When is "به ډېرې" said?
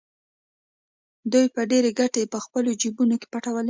1.53-1.91